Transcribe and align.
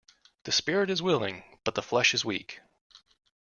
The 0.45 0.51
spirit 0.51 0.89
is 0.89 1.03
willing 1.03 1.43
but 1.63 1.75
the 1.75 1.83
flesh 1.83 2.15
is 2.15 2.25
weak. 2.25 2.59